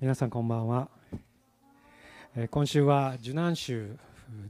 [0.00, 0.88] 皆さんこんばんは、
[2.34, 3.98] え今週は受難週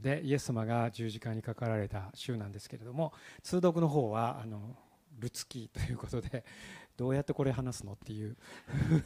[0.01, 3.11] でイエス様が十字架にかかられた週なんですけれども
[3.43, 4.61] 通読の方はあの
[5.19, 6.45] ルツキーということで
[6.95, 8.37] どうやってこれ話すのっていう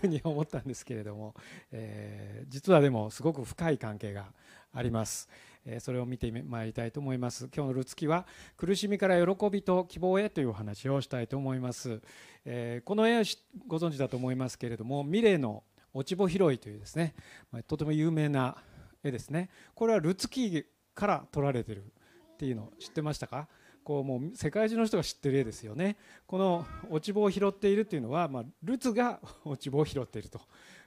[0.02, 1.34] ふうに思ったんですけれども、
[1.72, 4.26] えー実はでもすごく深い関係が
[4.72, 5.28] あります、
[5.66, 7.50] えーそれを見てまいりたいと思います。
[7.56, 12.02] 今日のルツキは苦しみから喜びと希望へというお話をしたいと思います、
[12.46, 15.64] えーこの絵はしご存知だと思いますけれどもミレーの
[15.96, 17.16] 落ち穂拾いというですね
[17.52, 18.58] まとても有名な
[19.04, 19.50] 絵ですね。
[19.74, 23.48] これはルツキーから撮られてるっていうのを知ってましたか？
[23.84, 25.96] こうもう世界中の人が知ってる絵ですよね。
[26.26, 30.42] この落ち穂を拾っているっていうのは、まあ、ルツが落ち穂を拾っていると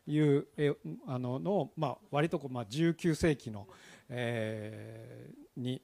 [0.09, 0.75] いう絵
[1.07, 3.69] あのの、まあ、割とこう、まあ、19世紀の、
[4.09, 5.81] えーに、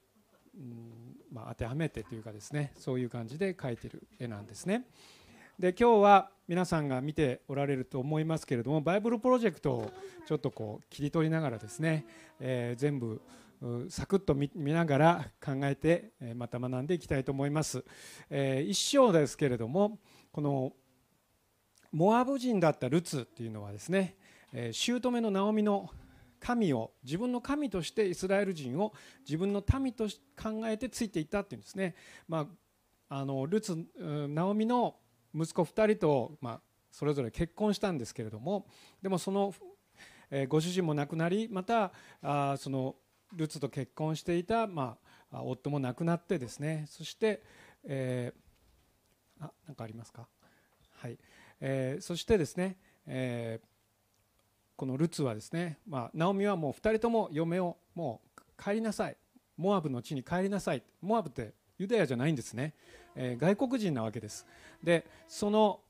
[0.58, 4.84] んまあ、当てはめてというかですねそういう感じで描いてる絵なんですね。
[5.56, 9.90] で今日は皆さんが見ておられると思いますけれどもバイブルプロジェクトを
[10.26, 12.06] ちょっとこう切り取りながらですね、
[12.40, 13.20] えー全部
[13.88, 17.82] サクッと見ながら考えてまた学んでいきたいと思います、
[18.28, 19.98] えー一章ですけれども
[20.32, 20.72] この
[21.92, 24.16] モアブ人だったルツっていうのはですね
[24.52, 25.88] え姑のナオミの
[26.40, 28.92] 神を自分の神としてイスラエル人を
[29.26, 30.06] 自分の民と
[30.40, 31.94] 考えてついていったっていうんですね、
[32.28, 32.46] ま
[33.08, 33.76] あ、あのルツ
[34.28, 34.96] ナオミの
[35.34, 38.66] 息子2人と、まあ、それぞれ結婚したんですけれども
[39.02, 39.52] でもその、
[40.30, 42.96] えーご主人も亡くなりまたあその
[43.34, 44.96] ルツと結婚していた、ま
[45.32, 46.86] あ、夫も亡くなってですね。
[46.88, 47.42] そして、
[47.84, 50.28] えーあなんかありますか？
[50.96, 51.18] はい、
[51.60, 53.66] えーそしてですね、えー
[54.76, 59.16] このルツはですね、まあ、ナオミはもう2人とも嫁をもう帰りなさい。
[59.56, 60.82] モアブの地に帰りなさい。
[61.00, 62.74] モアブってユダヤじゃないんですね、
[63.16, 64.46] えー外国人なわけです。
[64.82, 65.80] でその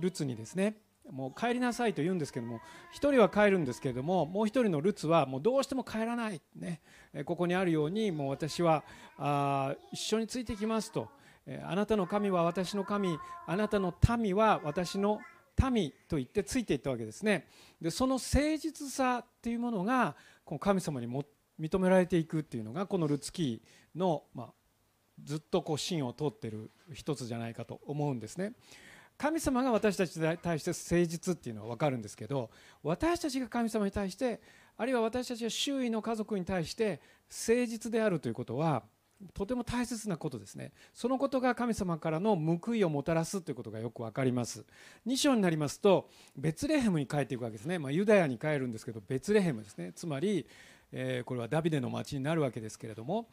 [0.00, 0.76] ルツにですね
[1.10, 2.60] もう帰りなさいと言うんですけども
[2.92, 6.80] 一人は帰るんですけれどももう一人のルツはもうどうしても帰らない、ね、
[7.12, 8.84] えここにあるようにもう私は
[9.18, 11.08] あ一緒についてきますと、
[11.46, 13.18] えーあなたの神は私の神。
[13.46, 15.20] あなたの民は私の
[15.70, 17.46] 民と言ってついていったわけですね。
[17.80, 20.14] でその誠実さっていうものが
[20.44, 21.24] この神様にも
[21.60, 24.52] 認められていくっていうのがこのルツキーの、まあ、
[25.24, 28.52] ずっとこう芯を通ってる一つじゃないかと思うんですね。
[29.18, 32.50] 神様が私たちに対して誠実っていうのは分かるんですけど
[32.82, 34.40] 私たちが神様に対して
[34.76, 37.00] あるいは私たちが周囲の家族に対して
[37.30, 38.82] 誠実であるということは
[39.34, 40.72] とても大切なことですね。
[40.92, 44.64] そのことが神様からの報いをもたらすということがよく分かります。
[45.06, 49.92] 2章になりますとベツレヘムに帰っていくわけですね、まあ、ユダヤに帰るんですけどベツレヘムですね。
[49.94, 50.46] つまり、
[50.90, 53.28] えーこれはダビデの町になるわけですけれども、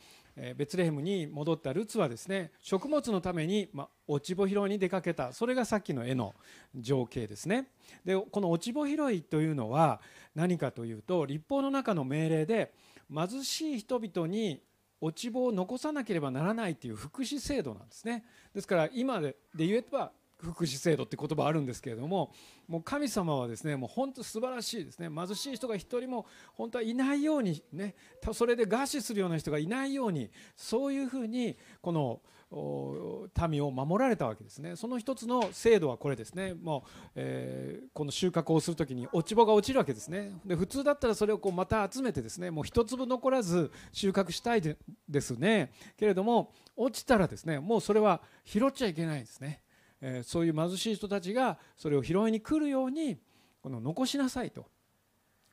[0.57, 5.33] ベツレヘムに戻ったルツはですね食物のために、ま、落ち穂拾いに出かけた。
[5.33, 6.33] それがさっきの絵の
[6.75, 7.67] 情景ですね。
[8.05, 10.01] でこの落ち穂拾いというのは
[10.35, 12.73] 何かというと立法の中の命令で
[13.13, 14.61] 貧しい人々に
[15.01, 18.23] 落ち穂を残さなければならないという福祉制度なんですね。
[18.53, 20.11] ですから今で言えば
[20.41, 22.31] 福祉制度って言葉あるんですけれども
[22.67, 25.09] もう神様はですねもう本当素晴らしいですね。
[25.09, 27.95] 貧しい人が一人も本当はいないようにね
[28.33, 34.75] それで餓死するような人がいないようにそういうふうにこの民を守られたわけですね。
[34.75, 36.55] その一つの制度はこれですね。
[36.55, 40.31] もう、えこの収穫をするときに落ち穂が落ちるわけですね。
[40.45, 44.77] で普通だったらそれをこうまた集めてですねもう一粒残らず収穫したいで
[45.07, 45.71] ですね。
[45.97, 49.61] けれども落ちたらですねもうそれは拾っちゃいけないんですね、
[50.01, 53.17] えそういう貧しい人たちがそれを拾いに来るように
[53.61, 54.67] この残しなさいと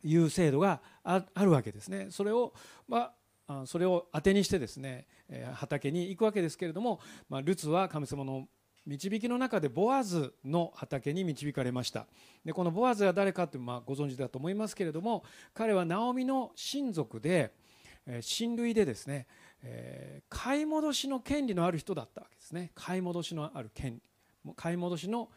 [0.04, 2.08] いう制度があるわけですね。
[2.10, 2.54] それを
[2.88, 3.12] ま
[3.48, 5.06] あそれを当てにしてですね、
[5.54, 8.48] 畑に行くわけですけれども、まあ、ルツは神様の
[8.84, 12.06] 導きの中でボアズの畑に導かれました。
[12.44, 15.24] でこのボアズは誰かってまあご存知だと思いますけれども
[15.54, 17.52] 彼はナオミの親族で、
[18.20, 19.26] 親類でですね、
[20.28, 22.70] 買い戻しの権利のある人だったわけですね。
[22.74, 24.02] 買い戻しのある権利。
[24.54, 25.28] 買い戻しの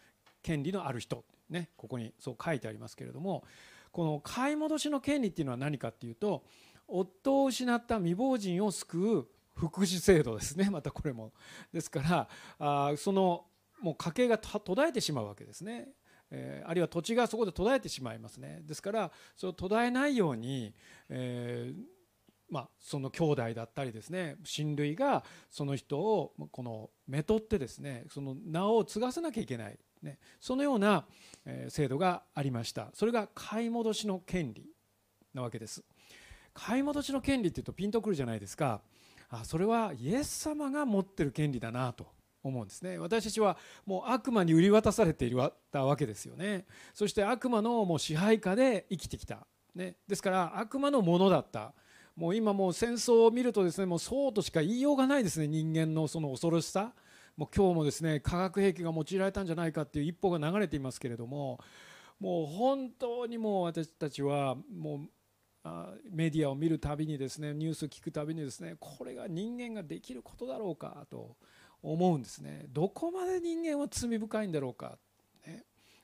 [0.41, 3.43] 権利のある人、ね、ここにそう書いてありますけれども
[3.91, 6.43] この買い戻しの権利っていうのは何かっていうと
[6.87, 10.69] 夫を失った未亡人を救う福祉制度ですね。
[10.71, 11.33] またこれも。
[11.71, 12.29] ですから
[12.59, 13.45] あその
[13.81, 15.89] もう家計が途絶えてしまうわけですね、
[16.31, 18.61] えーあるいは土地がそこで途絶えてしまいますね。
[18.63, 20.73] ですからそれを途絶えないように、
[21.09, 21.98] えー
[22.49, 31.05] まあ、その兄弟だったりですね親類がその人をこのめとってですねその名を継がせなきゃいけない、ね、そのような
[31.69, 32.89] 制度がありました。
[32.93, 34.65] それが買い戻しの権利
[35.33, 35.83] なわけです。
[36.53, 38.81] 買い戻しの権利っていうとピンとくるじゃないですか。
[39.29, 42.07] あそれはイエス様が持ってる権利だなと
[42.43, 42.97] 思うんですね。
[42.97, 45.53] 私たちはもう悪魔に売り渡されているわ
[45.97, 46.65] けですよね。
[46.93, 49.45] そして悪魔のもう支配下で生きてきた、
[49.75, 51.73] ね、ですから悪魔のものだった。
[52.19, 56.93] もう今もう戦争を見るとですねもうそうとしか言いようがないですね人間のその恐ろしさ。
[57.37, 61.61] もう今日もですね化学兵器が用いられたんじゃないかっていう一歩が流れていますけれども
[62.19, 65.07] もう本当にもう私たちはも
[65.63, 65.69] う
[66.11, 71.37] メディアを見るたびにですねニュースを聞くたびにですねこれが人間ができることだろうかと
[71.81, 72.65] 思うんですね。
[72.67, 74.97] どこまで人間は罪深いんだろうか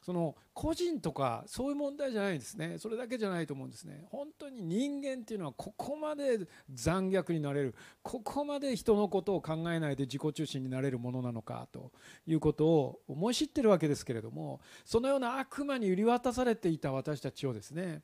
[0.06, 2.78] その個人とかそういう問題じゃないんですね。
[2.78, 4.06] それだけじゃないと思うんですね。
[4.12, 6.42] 本当に人間っていうのはここまで
[6.72, 7.74] 残虐になれる。
[8.04, 11.92] ここまで人のことを考えないで自己中心になれるものなのかと
[12.28, 18.04] いうことを思い知ってるわけですけれどもそのような悪魔に売り渡されていた私たちをですね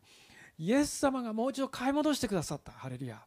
[0.58, 2.72] イエス様がもう一度買い戻してくださった。
[2.72, 3.22] ハレルヤ、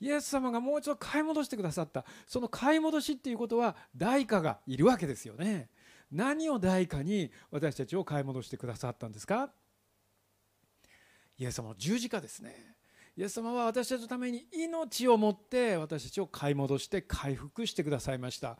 [0.00, 2.06] イエス様がもう一度買い戻してくださった。
[2.26, 5.68] その買い戻しっていうことは代価がいるわけですよね。
[6.12, 9.50] 何を代価に私たちを買い戻してくださったんですか？
[11.38, 12.76] イエス様の十字架ですね。
[13.16, 18.58] イエス様は私たちのために命をもって私たちを買い戻して回復してくださいました。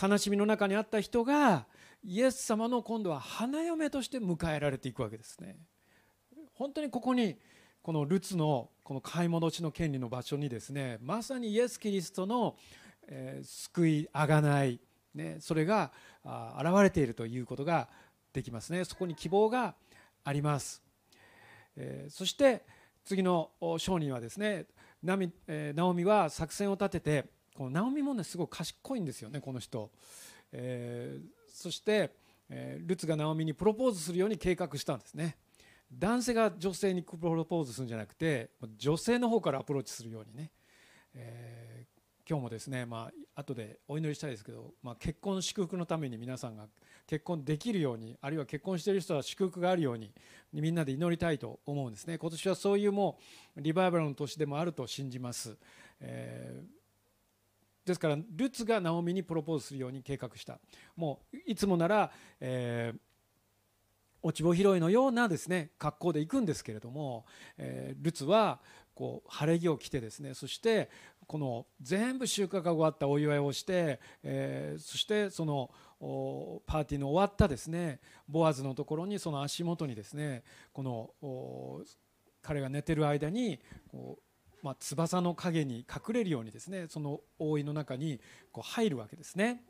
[0.00, 1.66] 悲しみの中にあった人が
[2.02, 5.56] イエス様の今度は花嫁として迎えられていくわけですね。
[6.54, 7.38] 本当にここに
[7.82, 12.56] このルツのこの買い戻しの権利の場所にですねまさにイエス・キリストの、
[13.08, 14.80] え、救いあがない
[15.12, 15.90] ね、それが
[16.24, 17.88] 現れているということが
[18.32, 18.84] できますね。
[18.84, 19.74] そこに希望が
[20.24, 20.82] あります、
[21.76, 22.62] え、そして
[23.04, 24.66] 次の章にはですね
[25.02, 27.24] ナミ、え、ナオミは作戦を立てて
[27.54, 29.90] このナオミもねすごい賢いんですよねこの人、
[30.52, 32.14] えー、そして、
[32.48, 35.36] え、ルツがナオミにプロポーズするように計画したんですね。
[35.92, 40.52] 男性が女性にプロポーズするんじゃなくて女性の方からアプローチするようにね、
[41.14, 46.66] えー、今日もですね、まあ後でお祈りしたいですけど、まあ、結婚祝福のために皆さんが
[47.06, 50.12] 結婚できるようにあるいは結婚している人は祝福があるように
[50.52, 52.18] みんなで祈りたいと思うんですね。
[52.18, 53.18] 今年はそういうも
[53.56, 55.56] うリバイバルの年でもあると信じます、
[56.00, 60.58] えー、ですからルツがナオミにプロポーズするように計画した。
[60.96, 62.10] もういつもなら、
[62.40, 62.98] えー
[64.22, 67.24] 落ち穂拾いのようなですね格好で行くんですけれども、
[67.56, 68.60] えー、ルツは
[69.00, 70.90] こう晴れ着を着てですねそして
[71.26, 75.70] この全部収穫が終わったお祝いをして、えー、そしてその
[76.66, 80.42] パーティーの終わったですねボアズのところにその足元にですね
[80.74, 81.82] この
[82.42, 83.58] 彼が寝てる間に
[83.90, 84.18] こ
[84.62, 88.20] う、まあ、翼の影に隠れるようにですねその覆いの中に
[88.52, 89.62] こう入るわけですね。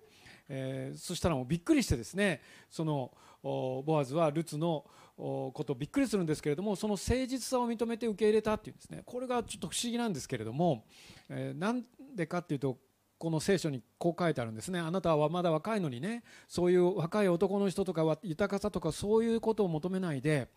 [0.53, 3.13] えー、そしたらもうびっくりしてですねその
[3.43, 4.85] ボアズはルツの
[5.17, 9.03] ことをびっくりするんですけれどもその誠実さを認めて受け入れたっていうんですね。
[9.07, 10.85] これがちょっと不思議なんですけれども、
[11.29, 12.79] えー、なんでかっていうと
[13.19, 14.81] この聖書にこう書いてあるんですね。
[14.81, 20.49] あなたはまだ若いのにねそういう若い男の人とかは豊かさとかそういうことを求めないで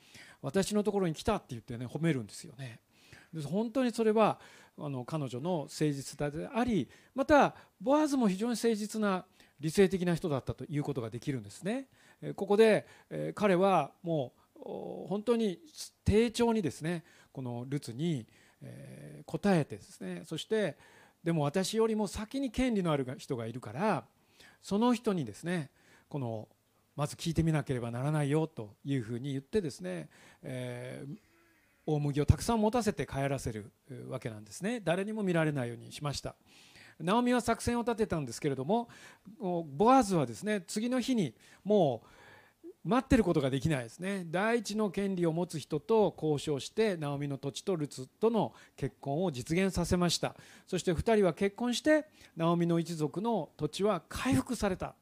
[0.41, 2.79] 私のところに来たって言ってね褒めるんですよね。
[3.45, 4.39] 本当にそれは
[4.77, 9.25] あの彼女の誠実さでありまたボアズも非常に誠実な
[9.59, 11.87] 理性的な人だったということができるんですね。
[12.35, 12.85] ここで
[13.35, 15.59] 彼はもう本当に
[16.05, 18.25] 丁重にですねこのルツに
[19.25, 20.23] 答えてですね。
[20.25, 20.77] そして
[21.23, 24.05] でも私よりも先に権利のある人がいるから
[24.61, 25.69] その人にですね
[26.09, 26.47] この
[26.95, 30.09] まず聞いてみなければならないよというふうに言ってですね、
[30.43, 31.15] えー、
[31.85, 33.71] 大麦をたくさん持たせて帰らせる
[34.09, 34.79] わけなんですね。
[34.79, 36.35] 誰にも見られないようにしました。
[36.99, 38.89] ナオミは作戦を立てたんですけれども
[39.39, 41.33] ボアズはですね次の日に
[41.63, 42.07] もう
[42.85, 44.25] 待ってることができないですね。
[44.29, 50.35] 第一の権利を持つ人と交渉してナオミの土地とルツとの結婚を実現させました。
[50.67, 54.95] そして2人は結婚してナオミの一族の土地は回復された。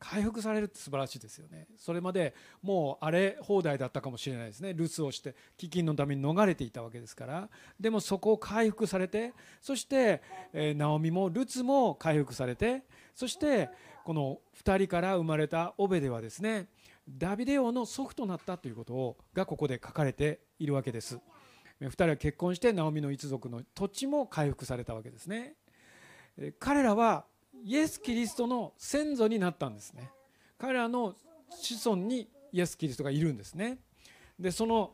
[0.00, 1.68] 回復されるって素晴らしいですよね。
[1.76, 4.72] それまでもう荒れ放題だったかもしれないですね。
[4.72, 7.50] 留守をして飢饉のために逃れていたわけですから。
[7.78, 10.22] でもそこを回復されてそして、
[10.54, 12.82] えー、ナオミもルツも回復されて
[13.14, 13.68] そして
[14.04, 16.68] この2人から生まれたオベデはですね
[17.06, 21.18] ダビデ王の祖父となったということをがここで書かれているわけです。
[21.82, 25.56] 2人は結婚してナオミの一族の土地も回復されたわけですね。
[26.58, 27.26] 彼らは
[27.64, 30.10] イエス・キリストの先祖になったんですね。
[30.58, 31.14] 彼らの
[31.50, 33.78] 子孫にイエス・キリストがいるんですね。
[34.38, 34.92] でその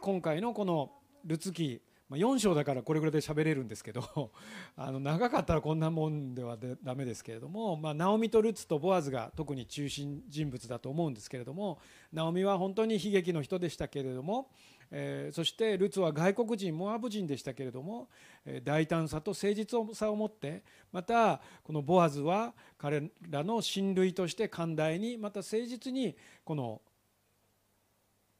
[0.00, 0.92] 今回のこの
[1.24, 4.32] ルツ記4章だからこれぐらいで喋れるんですけど
[4.76, 11.78] あの長かったらこんなもんではダメですけれども、まあ、ナオミとルツとボアズが特に中心人物だと思うんですけれども
[12.12, 14.50] ナオミは本当に悲劇の人でしたけれども
[14.94, 18.08] えー、そしてルツは外国人モアブ人でしたけれども、
[18.44, 26.82] えー、大胆さと誠実さを持ってまたこのボアズは彼らの親類として寛大にまた誠実にこの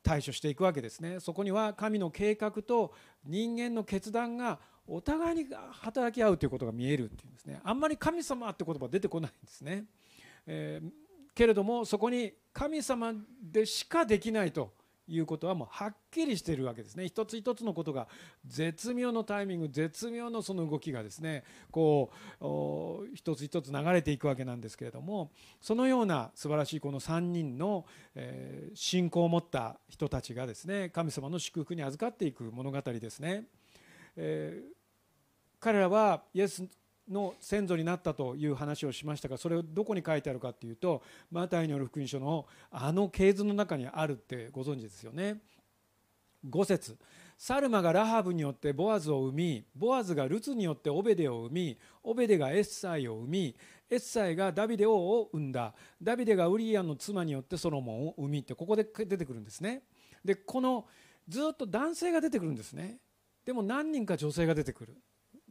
[0.03, 1.21] 対処していくわけですね。
[1.21, 2.93] そこには神の計画と
[3.25, 7.61] 人間の決断がお互いに働き合うということが見えるっていうんですね。
[7.65, 9.85] あんまり神様って言葉出てこないんですね、
[10.47, 10.91] えー、
[11.35, 14.73] けれどもそこに神様でしかできないと
[15.15, 18.09] いうことはもうはっきりしているわけですね一つ一つのことが
[18.47, 33.45] 絶妙のタイミング絶妙のその動きがですねこう一つ一つ流れていくわけなんですけれどもそのような素晴らしいこの3人の、え信仰を持った人たちがですね神様の祝福に預かっていく物語ですね。
[34.17, 34.63] え
[35.61, 36.65] 彼らはイエス
[37.11, 45.39] の先祖になったという話をしましたがそれをどこに書いてあるかっていうとマタイによる福音書のあの系図の中にあるってご存知ですよね。
[46.49, 46.97] 5節
[47.39, 53.57] サルマがラハブによってボアズを生みボアズがルツによってオベデを生みオベデがエッサイを生み
[53.91, 59.83] エッサイがダビデ王を生んだダビデがウリアンの妻によってソロモンを生みってここで出てくるんですね。
[60.25, 60.87] でこの
[61.29, 62.99] ずっと男性が出てくるんですね。
[63.45, 64.97] でも何人か女性が出てくる。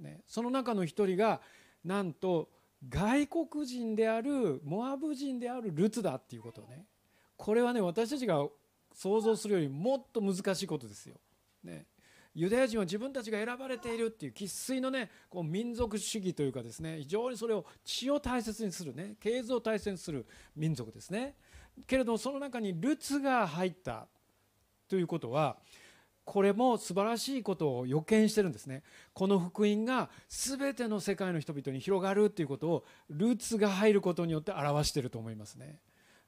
[0.01, 1.41] ね、その中の一人が
[1.83, 2.49] なんと
[2.89, 6.85] 外国人であるモアブ人であるルツだっていうことね
[7.37, 8.47] これはね私たちが
[8.93, 11.15] 想像するよりもっと難しいことですよ。
[11.63, 11.85] ね、
[12.33, 21.35] ユダヤ人は自分たちが選ばれているっていう生粋のねこう民族主義というかですね非常にそれを血を大切にするね経図を大切にする民族ですね。
[21.87, 24.07] けれどもその中にルツが入った
[24.87, 25.57] ということは
[26.23, 28.83] これも素晴らしいことを予見してるんですね。
[29.13, 35.79] この福音が全ての世界の人々に広がるということをルーツが入ることによって表していると思いますね。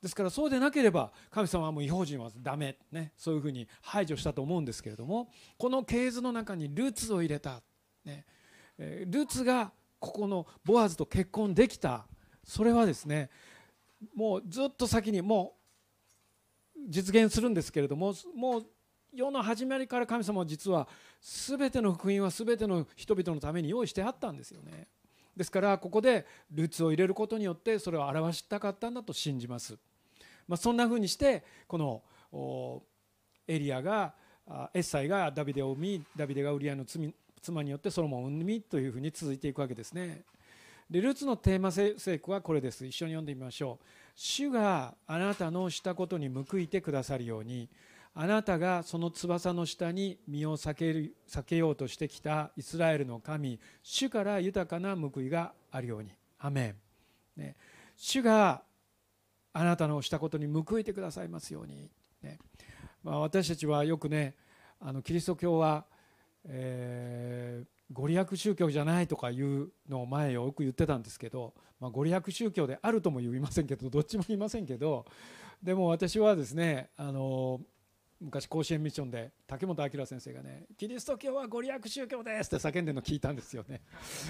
[0.01, 7.61] ですからそうでなければ神様はもう違法人はダメ、ね、そういうふうに排除したと思うんですけれどもこの系図の中にルーツを入れた、
[8.03, 8.25] ね、
[8.77, 12.05] ルーツがここのボアズと結婚できた。
[12.43, 13.29] それはですね
[14.13, 15.55] もうずっと先にも
[16.75, 18.65] う実現するんですけれどももう
[19.13, 20.87] 世の始まりから神様は実は
[21.21, 24.87] 全ての福音は全ての人々のために用意してあったんですよね。
[25.37, 29.77] ですからここでルーツを入れることによってそれを表したかったんだと信じます、
[30.47, 32.83] まあ、そんなふうにしてこの
[33.47, 34.13] エリアが
[34.73, 40.21] エッサイがダビデを生みダビデがウリアの妻によってソロモンを生みというふうに続いていくわけですね。
[40.89, 42.85] でルーツのテーマ聖句はこれです。
[42.85, 43.85] 一緒に読んでみましょう。
[44.15, 47.69] 主があなたのしたことに報いてくださるように
[48.15, 56.11] あなたがその翼の下に身を避ける避けようとしてきたイスラエルの神主から豊かな報いがあるように。
[56.43, 56.75] アメ
[57.37, 57.55] ン、ね、
[57.95, 58.63] 主が
[59.53, 61.89] あなたのしたことに報いてくださいますように、
[62.21, 62.37] ね。
[63.01, 64.35] まあ、私たちはよくね
[64.79, 65.85] あのキリスト教は、
[66.45, 75.05] えー、ご利益宗教じゃないとかいうのを前よく言ってたんですけど、まあ、ご利益宗教であるとも言いませんけどどっちも言いませんけど
[75.61, 77.61] でも私はですねあの
[78.23, 83.81] 昔甲子園ミッションで竹本明先生がね「キリスト教はご利益宗教です」って叫んでるの聞いたんですよね。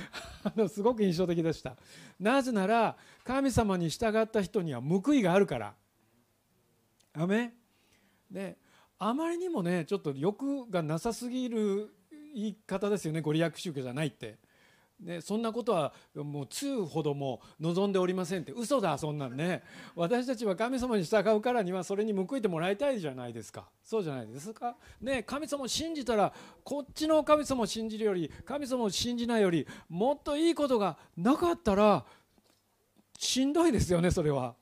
[0.68, 1.78] すごく印象的でした。
[2.20, 5.76] なぜなら神様に従った人には報いがあるから。
[7.14, 7.54] アメ
[8.32, 8.58] で
[8.98, 11.94] あまりにもねちょっと欲がなさすぎる
[12.34, 14.40] 言い方ですよねご利益宗教じゃないって。
[15.00, 18.54] ね、そんなことはもう通ほども望んでおりませんって。
[18.54, 19.64] 嘘だそんなんね。
[19.96, 23.68] 私たちは神様に従うからにはそれに報いてもらいたいじゃないですか。
[23.84, 26.34] そうじゃないですか、ね、神様を信じたら
[26.64, 32.06] こっちの神様を信じるより神様を信じないよりもっといいことがなかったら
[33.18, 34.56] しんどいですよねそれは。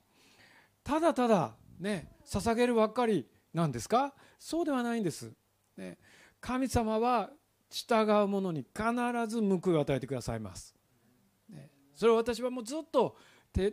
[0.83, 4.13] ただただね捧げるばっかりなんですか？
[4.39, 5.31] そうではないんです、
[5.77, 5.99] ね、
[6.39, 7.29] 神様は
[7.71, 8.91] 従う者に必
[9.27, 10.75] ず報いを与えてくださいます。
[11.95, 13.17] それを私はもうずっと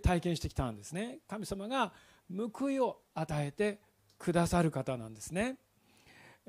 [0.03, 1.19] 体験してきたんですね。
[1.29, 1.93] 神様が
[2.31, 3.81] 報いを与えて
[4.19, 5.57] くださる方なんですね。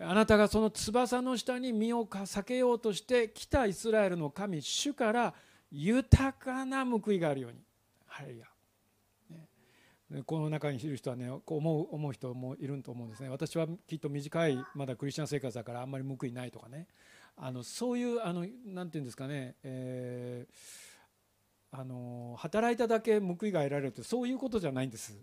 [0.01, 5.33] あなたがその翼の下に身を避けようとして来たイスラエルの神主から
[5.71, 7.59] 豊かな報いがあるように。
[8.05, 8.47] ハレルヤ
[10.25, 16.87] この中にいる人はねこう思う思う人もいると思うんですね私はきっと短いまだクリスチャン生活だからあんまり報いないとかね
[17.41, 25.15] あのそういうあのなていうんですかね、えー、あの働いただけ報いが得られるってそういうことじゃないんです。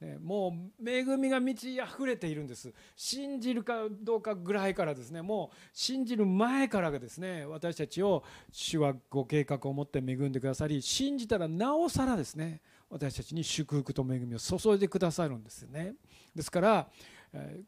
[0.00, 8.22] ね、もう恵みが満ち溢れているんです信じるかどうかぐらいからですねもう信じる前からがですね私たちを
[8.52, 15.94] 主はご計画を持って恵んでくださり信じたらなおさらですね私たちに祝福と恵みを注いでくださるんですよね
[16.32, 16.86] ですから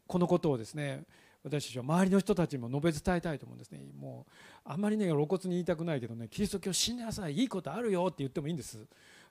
[0.07, 1.03] このことをですね
[1.43, 3.81] 私たちは周りの人たちにも述べ伝えたいと思うんですね。
[3.99, 4.31] もう
[4.63, 8.85] あんまりね露骨に言いたくないけどねキリスト教死んでなさいいいことあるよって言ってもいいんです。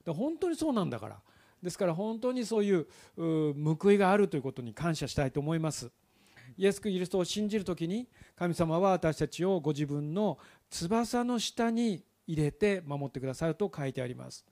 [0.06, 1.20] 本当にそうなんだから。
[1.62, 2.86] ですから本当にそういう
[3.16, 5.90] 報いがあるということに感謝したいと思います。
[6.56, 10.38] イエス・キリストを信じる時に神様は私たちをご自分の
[10.68, 14.44] 翼の下に入れて守ってくださると書いてあります。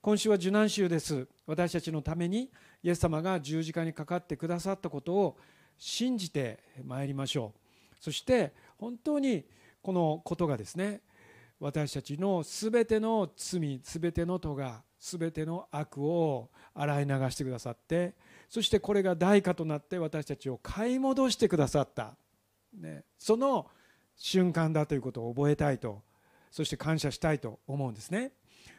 [0.00, 1.28] 今週は受難週です。
[1.46, 2.50] 私たちのために
[2.82, 5.36] イエス様が十字架にかかってくださったことを
[5.84, 7.96] 信じてまいりましょう。
[7.98, 9.44] そして本当に
[9.82, 11.00] このことがですね
[11.58, 18.14] 私たちの全ての罪全ての咎全ての悪を洗い流してくださって
[18.48, 22.14] そしてこれが代価となって私たちを買い戻してくださった、
[22.78, 23.66] ね、その
[24.14, 26.00] 瞬間だということを覚えたいと
[26.52, 28.30] そして感謝したいと思うんですね。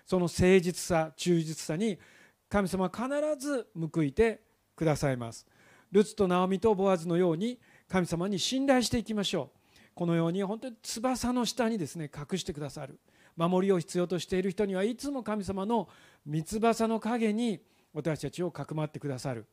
[0.05, 1.99] その誠実さ忠実さに
[2.47, 3.09] 神様は必
[3.45, 4.39] ず報いて
[4.77, 5.45] くださいます。
[5.93, 9.59] ルツとナオミとボアズのように神様に信頼していきましょう。
[9.93, 12.99] このように本当に翼の下にですね隠してくださる。
[13.37, 15.87] 守りを必要としている人にはいつも神様の
[16.25, 17.61] 三翼の陰に
[17.93, 19.45] 私たちをかくまってくださる。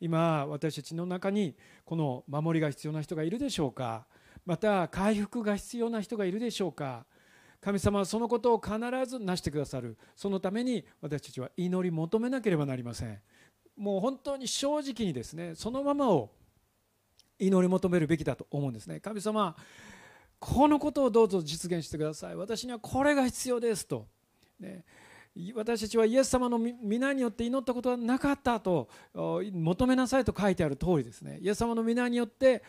[0.00, 4.06] 今私たちの中にこの守りが必要な人がいるでしょうか。
[4.46, 7.04] また回復が必要な人がいるでしょうか。
[7.60, 8.74] 神様はそのことを必
[9.06, 9.98] ず成してくださる。
[10.16, 13.20] そのために私たちは祈り求めなければなりません。
[13.82, 16.30] もう本当に正直にですねそのままを
[17.36, 19.00] 祈り求めるべきだと思うんですね。
[19.00, 19.56] 神様
[20.38, 22.36] このことをどうぞ実現してください。
[22.36, 24.06] 私にはこれが必要ですと、
[24.60, 24.84] ね、
[25.56, 31.38] 私たちはイエス様の皆によって祈ったことはなかったと求めなさいと書いてある通りですね。
[31.40, 32.62] イエス様の皆によって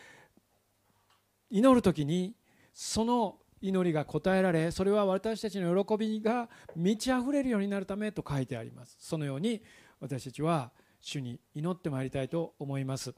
[1.48, 2.34] 祈る時に
[2.72, 8.96] その祈りが答えられそれは私たちの喜びが満ち溢れるようになるためと書いてあります。
[8.98, 9.62] そのように
[10.00, 10.72] 私たちは
[11.04, 13.14] 主に祈ってまいりたいと思います。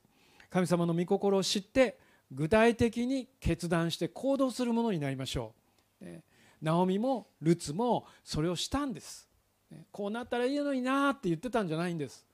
[0.51, 1.99] 神様の御心を知って
[2.33, 5.55] 具体的に決断して行動するものになりましょ
[6.01, 6.23] う、ね、
[6.61, 9.29] ナオミもルツもそれをしたんです、
[9.71, 12.27] ね、こうなったらいいのになって言ってたんじゃないんです。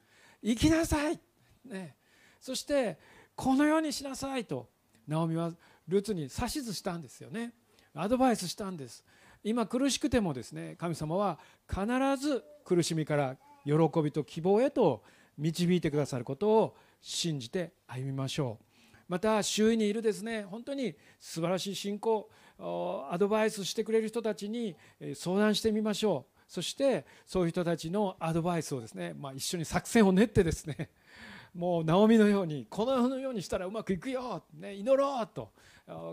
[0.42, 1.18] 行きなさい、
[1.66, 1.96] ね、
[2.40, 2.98] そして
[3.36, 4.68] このようにしなさいと。
[5.06, 5.52] ナオミは
[5.88, 7.52] ルツに指図したんですよね。
[7.94, 9.04] アドバイスしたんです。
[9.44, 11.38] 今苦しくてもですね神様は
[11.68, 11.84] 必
[12.16, 15.02] ず苦しみから喜びと希望へと
[15.38, 18.64] 導いてくださることを信じて歩みましょう。
[19.08, 24.76] また周囲にいるですね本当に素晴らしい信仰アドバイスしてくれる人たちに
[25.14, 26.32] 相談してみましょう。
[26.48, 30.90] そしてそういう人たちのアドバイスをですね、まあ、一緒に作戦を練ってですね
[31.54, 35.50] もうナオミのようにこのようにしたらうまくいくよ、ね、祈ろうと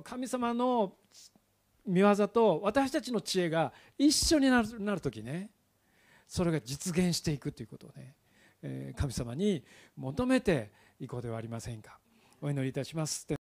[0.05, 0.95] 神様の
[1.85, 5.49] 見業と私たちの知恵が一緒になるなる時ね
[6.25, 8.15] それが実現していくということをね
[8.95, 9.63] 神様に
[9.95, 11.99] 求めていこうではありませんか。
[12.41, 13.38] お祈りいたします。